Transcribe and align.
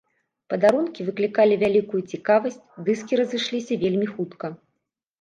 Падарункі 0.53 1.05
выклікалі 1.09 1.59
вялікую 1.65 2.01
цікавасць, 2.15 2.59
дыскі 2.91 3.23
разышліся 3.23 3.83
вельмі 3.87 4.13
хутка. 4.17 4.57